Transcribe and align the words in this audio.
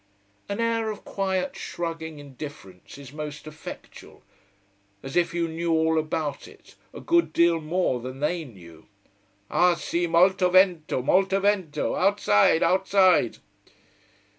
An 0.49 0.59
air 0.59 0.89
of 0.89 1.05
quiet, 1.05 1.55
shrugging 1.55 2.17
indifference 2.17 2.97
is 2.97 3.13
most 3.13 3.45
effectual: 3.45 4.23
as 5.03 5.15
if 5.15 5.31
you 5.31 5.47
knew 5.47 5.71
all 5.71 5.99
about 5.99 6.47
it, 6.47 6.73
a 6.91 6.99
good 6.99 7.31
deal 7.31 7.61
more 7.61 7.99
than 7.99 8.19
they 8.19 8.43
knew. 8.43 8.87
"Ah 9.51 9.75
si! 9.75 10.07
Molto 10.07 10.49
vento! 10.49 11.03
Molto 11.03 11.39
vento! 11.39 11.93
Outside! 11.95 12.63
Outside!" 12.63 13.37